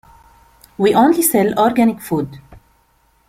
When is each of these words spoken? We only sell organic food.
We 0.79 0.95
only 0.95 1.21
sell 1.21 1.53
organic 1.59 2.01
food. 2.01 2.39